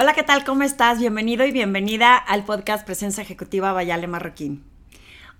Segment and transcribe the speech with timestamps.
[0.00, 0.44] Hola, ¿qué tal?
[0.44, 0.98] ¿Cómo estás?
[0.98, 4.64] Bienvenido y bienvenida al podcast Presencia Ejecutiva Bayale Marroquín.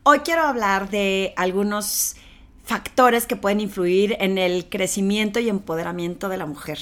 [0.03, 2.15] Hoy quiero hablar de algunos
[2.63, 6.79] factores que pueden influir en el crecimiento y empoderamiento de la mujer.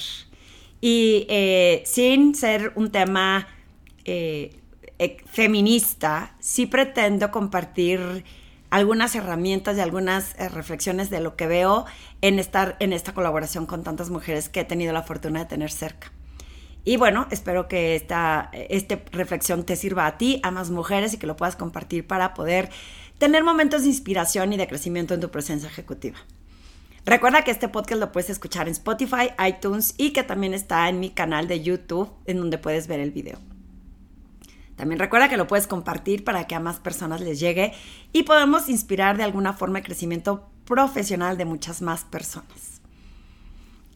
[0.81, 3.47] Y eh, sin ser un tema
[4.03, 4.59] eh,
[4.99, 8.25] e, feminista, sí pretendo compartir
[8.71, 11.85] algunas herramientas y algunas eh, reflexiones de lo que veo
[12.19, 15.71] en estar en esta colaboración con tantas mujeres que he tenido la fortuna de tener
[15.71, 16.11] cerca.
[16.85, 21.17] Y bueno, espero que esta, esta reflexión te sirva a ti, a más mujeres y
[21.17, 22.69] que lo puedas compartir para poder
[23.17, 26.17] tener momentos de inspiración y de crecimiento en tu presencia ejecutiva.
[27.05, 30.99] Recuerda que este podcast lo puedes escuchar en Spotify, iTunes y que también está en
[30.99, 33.39] mi canal de YouTube en donde puedes ver el video.
[34.75, 37.73] También recuerda que lo puedes compartir para que a más personas les llegue
[38.13, 42.78] y podamos inspirar de alguna forma el crecimiento profesional de muchas más personas.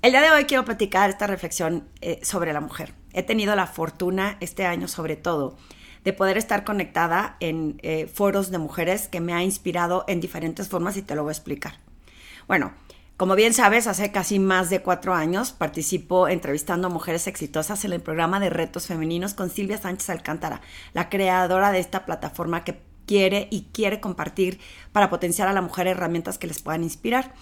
[0.04, 2.94] El día de hoy quiero platicar esta reflexión eh, sobre la mujer.
[3.14, 5.56] He tenido la fortuna este año sobre todo
[6.04, 10.68] de poder estar conectada en eh, foros de mujeres que me ha inspirado en diferentes
[10.68, 11.76] formas y te lo voy a explicar.
[12.50, 12.74] Bueno,
[13.16, 17.94] como bien sabes, hace casi más de cuatro años participo entrevistando a mujeres exitosas en
[17.94, 20.60] el programa de retos femeninos con Silvia Sánchez Alcántara,
[20.92, 24.60] la creadora de esta plataforma que quiere y quiere compartir
[24.92, 27.34] para potenciar a la mujer herramientas que les puedan inspirar.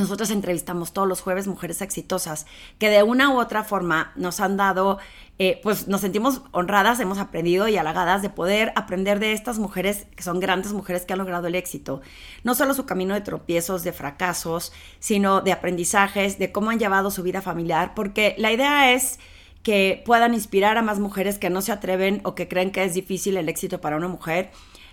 [0.00, 2.46] Nosotros entrevistamos todos los jueves mujeres exitosas
[2.78, 4.98] que de una u otra forma nos han dado,
[5.38, 10.06] eh, pues nos sentimos honradas, hemos aprendido y halagadas de poder aprender de estas mujeres
[10.16, 12.00] que son grandes mujeres que han logrado el éxito.
[12.44, 17.10] No solo su camino de tropiezos, de fracasos, sino de aprendizajes, de cómo han llevado
[17.10, 19.18] su vida familiar, porque la idea es
[19.62, 22.94] que puedan inspirar a más mujeres que no se atreven o que creen que es
[22.94, 24.50] difícil el éxito para una mujer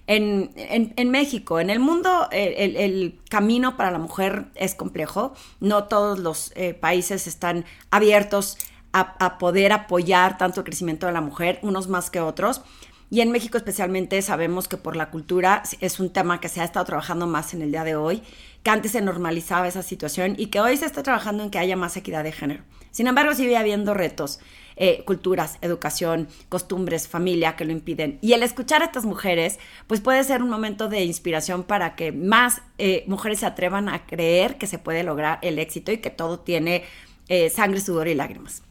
[0.07, 5.33] en, en, México, en el mundo, el, camino para la mujer es complejo.
[5.59, 8.57] No todos los eh, países están abiertos
[8.93, 12.61] a, a, poder apoyar tanto el crecimiento de la mujer, unos más que otros.
[13.09, 16.65] Y en México especialmente sabemos que por la cultura es un tema que se ha
[16.65, 18.21] estado trabajando más en el día de hoy,
[18.63, 21.77] que antes se normalizaba esa situación y que hoy se está trabajando en que haya
[21.77, 22.63] más equidad de género.
[22.91, 24.39] Sin embargo, sigue habiendo retos.
[24.79, 28.19] Eh, culturas, educación, costumbres, familia que lo impiden.
[28.21, 29.57] Y el escuchar a estas mujeres,
[29.87, 34.05] pues puede ser un momento de inspiración para que más eh, mujeres se atrevan a
[34.05, 36.83] creer que se puede lograr el éxito y que todo tiene
[37.27, 38.61] eh, sangre, sudor y lágrimas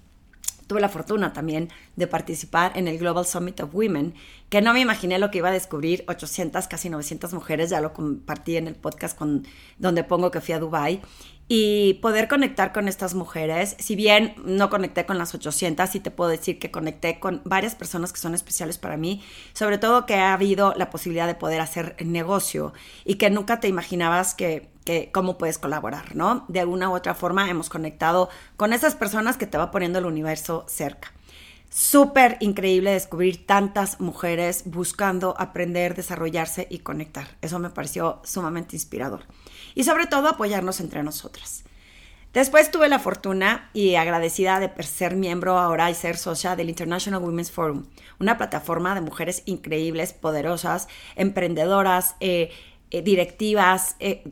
[0.66, 4.14] tuve la fortuna también de participar en el Global Summit of Women,
[4.48, 7.92] que no me imaginé lo que iba a descubrir 800, casi 900 mujeres, ya lo
[7.92, 9.46] compartí en el podcast con,
[9.78, 11.00] donde pongo que fui a Dubai
[11.48, 13.76] y poder conectar con estas mujeres.
[13.78, 17.74] Si bien no conecté con las 800, sí te puedo decir que conecté con varias
[17.74, 21.60] personas que son especiales para mí, sobre todo que ha habido la posibilidad de poder
[21.60, 22.72] hacer negocio
[23.04, 26.44] y que nunca te imaginabas que, que cómo puedes colaborar, ¿no?
[26.48, 30.06] De alguna u otra forma hemos conectado con esas personas que te va poniendo el
[30.06, 31.15] universo cerca.
[31.78, 37.36] Súper increíble descubrir tantas mujeres buscando aprender, desarrollarse y conectar.
[37.42, 39.26] Eso me pareció sumamente inspirador.
[39.74, 41.64] Y sobre todo apoyarnos entre nosotras.
[42.32, 47.22] Después tuve la fortuna y agradecida de ser miembro ahora y ser socia del International
[47.22, 47.84] Women's Forum,
[48.18, 52.52] una plataforma de mujeres increíbles, poderosas, emprendedoras, eh,
[52.90, 54.24] eh, directivas, eh,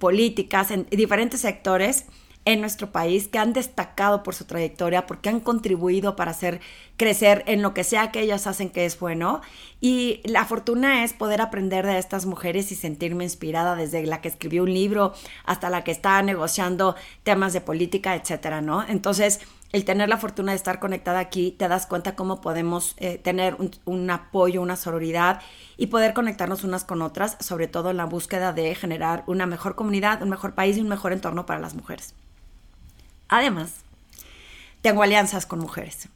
[0.00, 2.06] políticas en diferentes sectores
[2.46, 6.60] en nuestro país que han destacado por su trayectoria, porque han contribuido para hacer
[6.96, 9.42] crecer en lo que sea que ellas hacen que es bueno.
[9.80, 14.28] Y la fortuna es poder aprender de estas mujeres y sentirme inspirada desde la que
[14.28, 15.14] escribió un libro
[15.44, 18.84] hasta la que está negociando temas de política, etcétera, ¿no?
[18.88, 19.40] Entonces,
[19.72, 23.54] el tener la fortuna de estar conectada aquí, te das cuenta cómo podemos eh, tener
[23.54, 25.40] un, un, apoyo, una sororidad
[25.76, 29.76] y poder conectarnos unas con otras, sobre todo en la búsqueda de generar una mejor
[29.76, 32.14] comunidad, un mejor país y un mejor entorno para las mujeres.
[33.30, 33.72] Además,
[34.82, 36.08] tengo alianzas con mujeres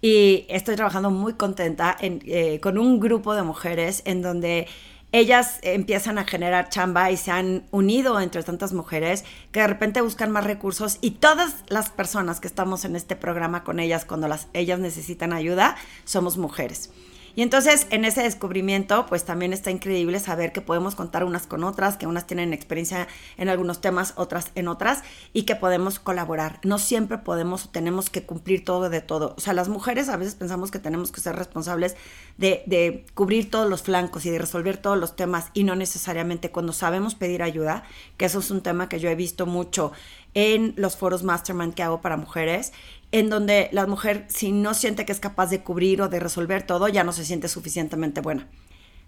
[0.00, 4.66] y estoy trabajando muy contenta eh, con un grupo de mujeres en donde
[5.12, 10.00] ellas empiezan a generar chamba y se han unido entre tantas mujeres que de repente
[10.00, 14.26] buscan más recursos y todas las personas que estamos en este programa con ellas cuando
[14.26, 16.90] las, ellas necesitan ayuda somos mujeres.
[17.34, 21.64] Y entonces en ese descubrimiento, pues también está increíble saber que podemos contar unas con
[21.64, 25.02] otras, que unas tienen experiencia en algunos temas, otras en otras,
[25.32, 26.60] y que podemos colaborar.
[26.64, 29.34] No siempre podemos o tenemos que cumplir todo de todo.
[29.36, 31.96] O sea, las mujeres a veces pensamos que tenemos que ser responsables
[32.38, 36.50] de, de cubrir todos los flancos y de resolver todos los temas, y no necesariamente
[36.50, 37.84] cuando sabemos pedir ayuda,
[38.16, 39.92] que eso es un tema que yo he visto mucho
[40.34, 42.72] en los foros mastermind que hago para mujeres,
[43.12, 46.64] en donde la mujer, si no siente que es capaz de cubrir o de resolver
[46.64, 48.48] todo, ya no se siente suficientemente buena.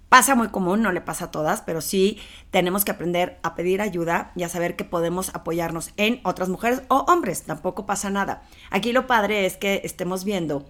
[0.08, 2.20] Pasa muy común, no le pasa a todas, pero sí
[2.50, 6.82] tenemos que aprender a pedir ayuda y a saber que podemos apoyarnos en otras mujeres
[6.88, 8.42] o hombres, tampoco pasa nada.
[8.70, 10.64] Aquí lo padre es que estemos viendo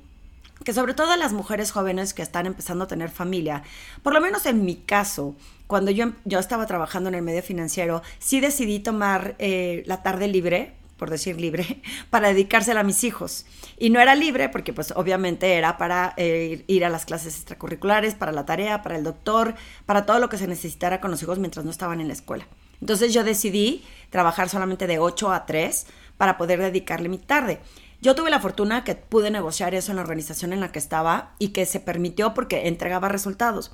[0.63, 3.65] que sobre todo las mujeres jóvenes que están empezando a tener familia,
[4.03, 5.35] por lo menos en mi caso,
[5.67, 10.29] cuando yo, yo estaba trabajando en el medio financiero, sí decidí tomar eh, la tarde
[10.29, 13.45] libre, por decir libre, para dedicársela a mis hijos.
[13.77, 18.15] Y no era libre porque pues obviamente era para eh, ir a las clases extracurriculares,
[18.15, 19.55] para la tarea, para el doctor,
[19.85, 22.47] para todo lo que se necesitara con los hijos mientras no estaban en la escuela.
[22.81, 25.87] Entonces yo decidí trabajar solamente de 8 a 3
[26.17, 27.61] para poder dedicarle mi tarde.
[28.01, 31.35] Yo tuve la fortuna que pude negociar eso en la organización en la que estaba
[31.39, 33.73] y que se permitió porque entregaba resultados.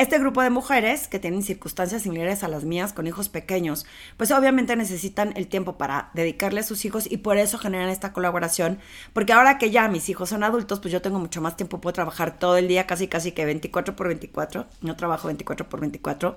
[0.00, 3.84] Este grupo de mujeres que tienen circunstancias similares a las mías con hijos pequeños,
[4.16, 8.14] pues obviamente necesitan el tiempo para dedicarle a sus hijos y por eso generan esta
[8.14, 8.78] colaboración,
[9.12, 11.92] porque ahora que ya mis hijos son adultos, pues yo tengo mucho más tiempo, puedo
[11.92, 16.34] trabajar todo el día, casi casi que 24 por 24, no trabajo 24 por 24.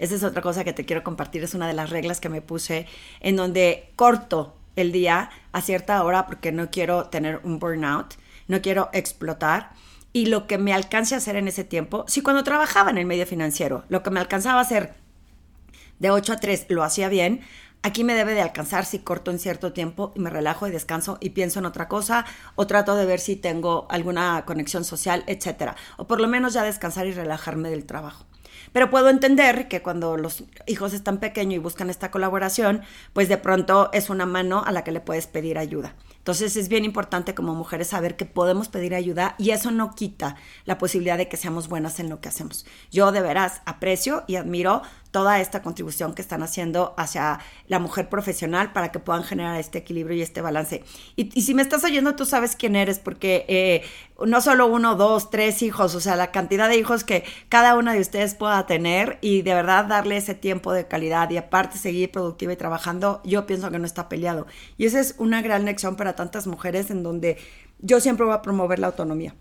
[0.00, 2.40] Esa es otra cosa que te quiero compartir, es una de las reglas que me
[2.42, 2.88] puse
[3.20, 8.14] en donde corto el día a cierta hora porque no quiero tener un burnout,
[8.48, 9.70] no quiero explotar.
[10.16, 13.04] Y lo que me alcance a hacer en ese tiempo, si cuando trabajaba en el
[13.04, 14.94] medio financiero, lo que me alcanzaba a hacer
[15.98, 17.42] de 8 a 3 lo hacía bien,
[17.82, 21.18] aquí me debe de alcanzar si corto en cierto tiempo y me relajo y descanso
[21.20, 22.24] y pienso en otra cosa
[22.54, 26.62] o trato de ver si tengo alguna conexión social, etcétera, o por lo menos ya
[26.62, 28.24] descansar y relajarme del trabajo.
[28.72, 32.80] Pero puedo entender que cuando los hijos están pequeños y buscan esta colaboración,
[33.12, 35.94] pues de pronto es una mano a la que le puedes pedir ayuda.
[36.26, 40.34] Entonces es bien importante como mujeres saber que podemos pedir ayuda y eso no quita
[40.64, 42.66] la posibilidad de que seamos buenas en lo que hacemos.
[42.90, 44.82] Yo de veras aprecio y admiro
[45.12, 47.38] toda esta contribución que están haciendo hacia
[47.68, 50.84] la mujer profesional para que puedan generar este equilibrio y este balance.
[51.16, 53.82] Y, si me estás oyendo, tú sabes quién eres, porque eh,
[54.26, 57.94] no solo uno, dos, tres hijos, o sea, la cantidad de hijos que cada una
[57.94, 62.10] de ustedes pueda tener y de verdad darle ese tiempo de calidad y aparte seguir
[62.10, 64.46] productiva y trabajando, yo pienso que no está peleado.
[64.76, 67.38] Y esa es una gran lección para tantas mujeres en donde
[67.78, 69.34] yo siempre voy a promover la autonomía.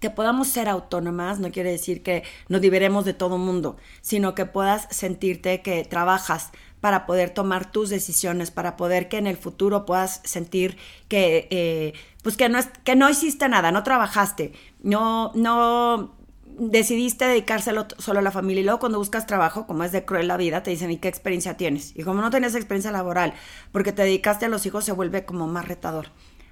[0.00, 4.46] Que podamos ser autónomas no quiere decir que nos liberemos de todo mundo, sino que
[4.46, 6.50] puedas sentirte que trabajas
[6.80, 11.92] para poder tomar tus decisiones, para poder que en el futuro puedas sentir que, eh,
[12.22, 16.16] pues que no, es, que no hiciste nada, no trabajaste, no, no
[16.60, 20.28] decidiste dedicárselo solo a la familia y luego cuando buscas trabajo, como es de cruel
[20.28, 21.96] la vida, te dicen, ¿y qué experiencia tienes?
[21.96, 23.32] Y como no tienes experiencia laboral,
[23.72, 26.08] porque te dedicaste a los hijos, se vuelve como más retador.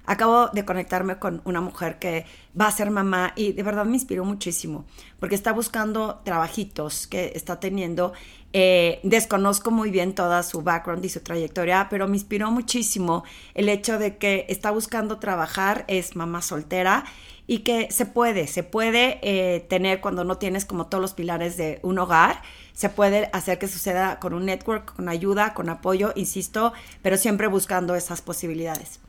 [0.09, 2.25] Acabo de conectarme con una mujer que
[2.59, 4.85] va a ser mamá y de verdad me inspiró muchísimo
[5.19, 8.13] porque está buscando trabajitos que está teniendo.
[8.51, 13.23] Eh, desconozco muy bien toda su background y su trayectoria, pero me inspiró muchísimo
[13.53, 17.05] el hecho de que está buscando trabajar, es mamá soltera
[17.45, 21.55] y que se puede, se puede eh, tener cuando no tienes como todos los pilares
[21.55, 22.41] de un hogar,
[22.73, 26.73] se puede hacer que suceda con un network, con ayuda, con apoyo, insisto,
[27.03, 29.01] pero siempre buscando esas posibilidades.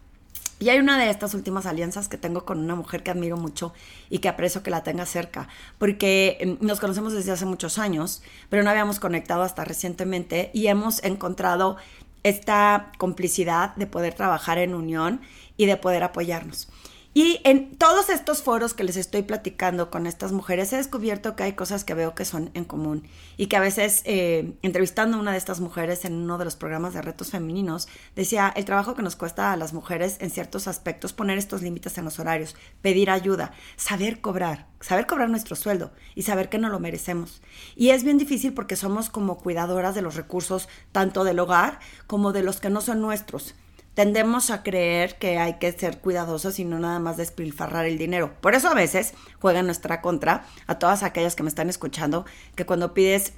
[0.61, 3.73] Y hay una de estas últimas alianzas que tengo con una mujer que admiro mucho
[4.11, 5.49] y que aprecio que la tenga cerca,
[5.79, 10.67] porque em, nos conocemos desde hace muchos años, pero no habíamos conectado hasta recientemente y
[10.67, 11.79] hemos encontrado
[12.25, 15.23] esta complicidad de poder trabajar en unión
[15.57, 16.69] y de poder apoyarnos.
[17.13, 21.43] Y en todos estos foros que les estoy platicando con estas mujeres, he descubierto que
[21.43, 23.03] hay cosas que veo que son en común
[23.37, 26.55] y que a veces, eh, entrevistando a una de estas mujeres en uno de los
[26.55, 30.69] programas de retos femeninos, decía el trabajo que nos cuesta a las mujeres en ciertos
[30.69, 35.91] aspectos poner estos límites en los horarios, pedir ayuda, saber cobrar, saber cobrar nuestro sueldo
[36.15, 37.43] y saber que no lo merecemos.
[37.75, 42.33] Y es bien difícil porque somos como cuidadoras de los recursos tanto del hogar como
[42.33, 43.57] de los que no son nuestros
[43.95, 48.33] tendemos a creer que hay que ser cuidadosos y no nada más despilfarrar el dinero.
[48.41, 52.67] Por eso a veces juega nuestra contra a todas aquellas que me están escuchando, que
[52.67, 53.35] cuando pides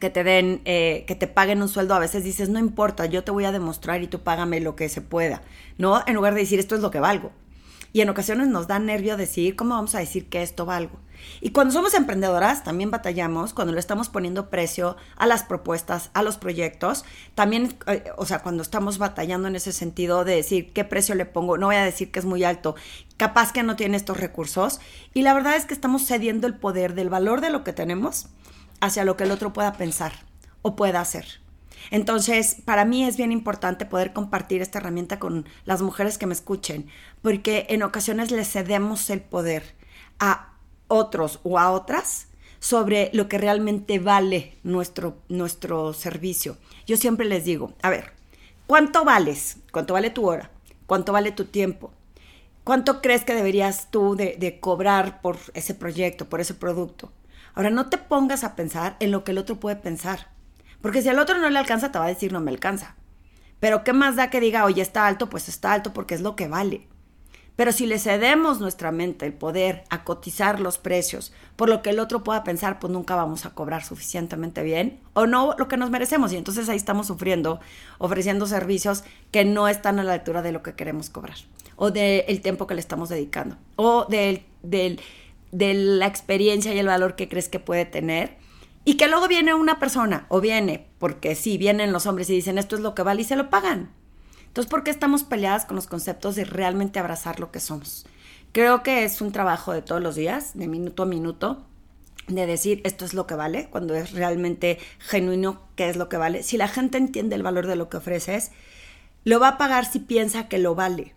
[0.00, 3.24] que te den, eh, que te paguen un sueldo, a veces dices, no importa, yo
[3.24, 5.42] te voy a demostrar y tú págame lo que se pueda,
[5.78, 6.02] ¿no?
[6.06, 7.32] En lugar de decir, esto es lo que valgo.
[7.98, 11.00] Y en ocasiones nos da nervio decir, ¿cómo vamos a decir que esto valgo?
[11.40, 16.22] Y cuando somos emprendedoras, también batallamos cuando le estamos poniendo precio a las propuestas, a
[16.22, 17.04] los proyectos.
[17.34, 21.26] También, eh, o sea, cuando estamos batallando en ese sentido de decir qué precio le
[21.26, 22.76] pongo, no voy a decir que es muy alto,
[23.16, 24.78] capaz que no tiene estos recursos.
[25.12, 28.28] Y la verdad es que estamos cediendo el poder del valor de lo que tenemos
[28.80, 30.12] hacia lo que el otro pueda pensar
[30.62, 31.40] o pueda hacer.
[31.90, 36.34] Entonces, para mí es bien importante poder compartir esta herramienta con las mujeres que me
[36.34, 36.86] escuchen,
[37.22, 39.74] porque en ocasiones le cedemos el poder
[40.18, 40.54] a
[40.88, 42.28] otros o a otras
[42.60, 46.56] sobre lo que realmente vale nuestro, nuestro servicio.
[46.86, 48.12] Yo siempre les digo, a ver,
[48.66, 49.58] ¿cuánto vales?
[49.72, 50.50] ¿Cuánto vale tu hora?
[50.86, 51.92] ¿Cuánto vale tu tiempo?
[52.64, 57.12] ¿Cuánto crees que deberías tú de, de cobrar por ese proyecto, por ese producto?
[57.54, 60.28] Ahora, no te pongas a pensar en lo que el otro puede pensar.
[60.80, 62.94] Porque si al otro no le alcanza, te va a decir no me alcanza.
[63.60, 65.28] Pero ¿qué más da que diga, oye, está alto?
[65.28, 66.86] Pues está alto porque es lo que vale.
[67.56, 71.90] Pero si le cedemos nuestra mente el poder a cotizar los precios por lo que
[71.90, 75.76] el otro pueda pensar, pues nunca vamos a cobrar suficientemente bien o no lo que
[75.76, 76.32] nos merecemos.
[76.32, 77.58] Y entonces ahí estamos sufriendo,
[77.98, 81.36] ofreciendo servicios que no están a la altura de lo que queremos cobrar
[81.74, 84.44] o del tiempo que le estamos dedicando o de
[85.50, 88.36] la experiencia y el valor que crees que puede tener.
[88.84, 92.58] Y que luego viene una persona, o viene, porque sí, vienen los hombres y dicen
[92.58, 93.90] esto es lo que vale y se lo pagan.
[94.46, 98.06] Entonces, ¿por qué estamos peleadas con los conceptos de realmente abrazar lo que somos?
[98.52, 101.66] Creo que es un trabajo de todos los días, de minuto a minuto,
[102.28, 106.16] de decir esto es lo que vale, cuando es realmente genuino qué es lo que
[106.16, 106.42] vale.
[106.42, 108.50] Si la gente entiende el valor de lo que ofreces,
[109.24, 111.14] lo va a pagar si piensa que lo vale.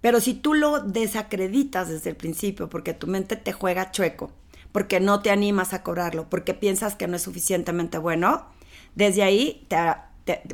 [0.00, 4.32] Pero si tú lo desacreditas desde el principio porque tu mente te juega chueco,
[4.72, 8.46] porque no te animas a cobrarlo, porque piensas que no es suficientemente bueno,
[8.94, 9.76] desde ahí te,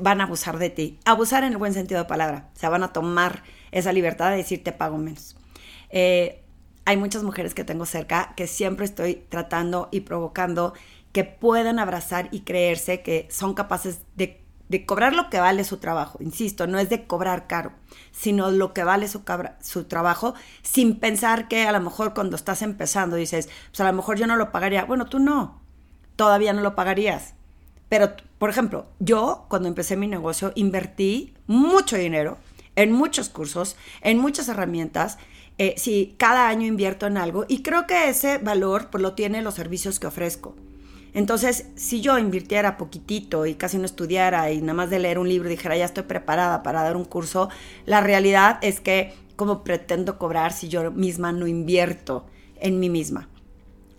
[0.01, 0.99] van a abusar de ti.
[1.05, 2.51] Abusar en el buen sentido de palabra.
[2.55, 5.37] O sea, van a tomar esa libertad de decir te pago menos.
[5.91, 6.43] Eh,
[6.85, 10.73] hay muchas mujeres que tengo cerca que siempre estoy tratando y provocando
[11.13, 14.43] que puedan abrazar y creerse que son capaces de,
[14.87, 16.19] cobrar lo que vale su trabajo.
[16.21, 17.73] Insisto, no es de cobrar caro,
[18.13, 19.23] sino lo que vale su,
[19.61, 23.93] su trabajo sin pensar que a lo mejor cuando estás empezando dices, pues a lo
[23.93, 24.85] mejor yo no lo pagaría.
[24.85, 25.61] Bueno, tú no,
[26.17, 27.35] todavía no lo pagarías
[27.89, 32.39] pero, por ejemplo, yo cuando empecé mi negocio invertí mucho dinero
[32.77, 35.19] en muchos cursos, en muchas herramientas.
[35.57, 39.43] Eh, si cada año invierto en algo y creo que ese valor pues lo tienen
[39.43, 40.55] los servicios que ofrezco.
[41.15, 45.29] Entonces, si yo invirtiera poquitito y casi no estudiara y nada más de leer un
[45.29, 47.49] libro dijera ya estoy preparada para dar un curso,
[47.87, 52.27] la realidad es que como pretendo cobrar si yo misma no invierto
[52.61, 53.29] en mí misma.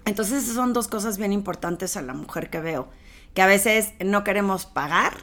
[0.06, 2.90] Entonces, esas son dos cosas bien importantes a la mujer que veo
[3.34, 5.14] que a veces no queremos pagar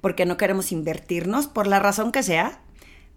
[0.00, 2.60] porque no queremos invertirnos, por la razón que sea,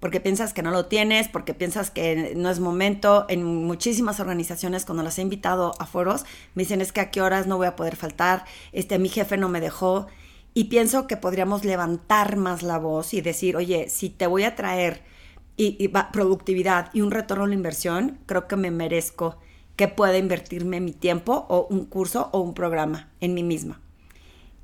[0.01, 3.27] porque piensas que no lo tienes, porque piensas que no es momento.
[3.29, 7.21] En muchísimas organizaciones, cuando las he invitado a foros, me dicen es que a qué
[7.21, 10.07] horas no voy a poder faltar, este, mi jefe no me dejó.
[10.55, 14.55] Y pienso que podríamos levantar más la voz y decir, oye, si te voy a
[14.55, 15.03] traer
[15.55, 19.37] y, productividad y un retorno a la inversión, creo que me merezco
[19.75, 23.79] que pueda invertirme mi tiempo o un curso o un programa en mí misma.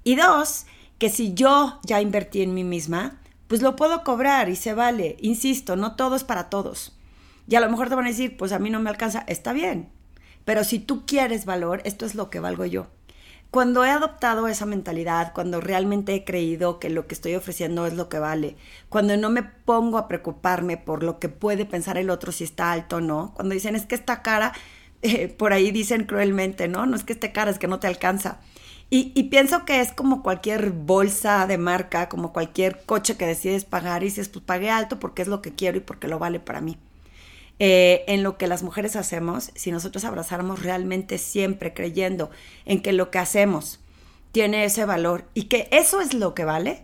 [0.03, 0.65] Y dos,
[0.97, 5.17] que si yo ya invertí en mí misma, pues lo puedo cobrar y se vale.
[5.19, 6.97] Insisto, no todo es para todos.
[7.47, 9.53] Y a lo mejor te van a decir, pues a mí no me alcanza, está
[9.53, 9.89] bien.
[10.45, 12.87] Pero si tú quieres valor, esto es lo que valgo yo.
[13.49, 17.93] Cuando he adoptado esa mentalidad, cuando realmente he creído que lo que estoy ofreciendo es
[17.93, 18.57] lo que vale,
[18.89, 22.73] cuando no me pongo a preocuparme por lo que puede pensar el otro si está
[22.73, 24.51] alto o no, cuando dicen es que esta cara,
[25.01, 26.85] eh, por ahí dicen cruelmente, ¿no?
[26.85, 28.41] No es que esté cara, es que no te alcanza.
[28.89, 34.01] Y, pienso que es como cualquier bolsa de marca, como cualquier coche que decides pagar
[34.01, 36.61] y dices, pues pagué alto porque es lo que quiero y porque lo vale para
[36.61, 36.77] mí.
[37.59, 42.29] Eh, en lo que las mujeres hacemos, si nosotros abrazáramos realmente siempre creyendo
[42.63, 43.81] en que lo que hacemos
[44.31, 46.83] tiene ese valor y que eso es lo que vale,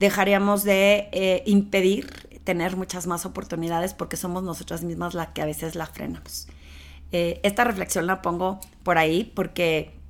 [0.00, 5.46] dejaríamos de eh, impedir tener muchas más oportunidades porque somos nosotras mismas las que a
[5.46, 6.48] veces la frenamos.
[7.12, 10.01] Eh, esta reflexión la pongo por ahí porque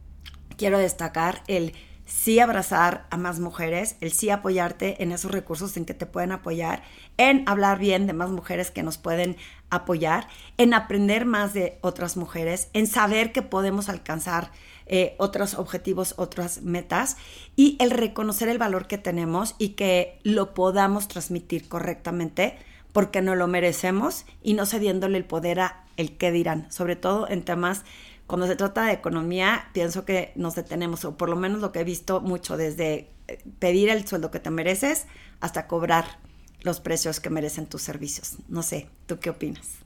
[0.62, 1.72] quiero destacar el
[2.06, 6.30] sí abrazar a más mujeres, el sí apoyarte en esos recursos en que te pueden
[6.30, 6.84] apoyar,
[7.16, 9.36] en hablar bien de más mujeres que nos pueden
[9.70, 10.28] apoyar,
[10.58, 14.52] en aprender más de otras mujeres, en saber que podemos alcanzar
[14.86, 17.16] eh, otros objetivos, otras metas
[17.56, 22.56] y el reconocer el valor que tenemos y que lo podamos transmitir correctamente
[22.92, 27.28] porque no lo merecemos y no cediéndole el poder a el que dirán, sobre todo
[27.28, 27.84] en temas
[28.32, 31.80] cuando se trata de economía, pienso que nos detenemos, o por lo menos lo que
[31.80, 35.04] he visto mucho, desde eh, pedir el sueldo que te mereces
[35.40, 36.18] hasta cobrar
[36.62, 38.38] los precios que merecen tus servicios.
[38.48, 39.80] No sé, ¿tú qué opinas?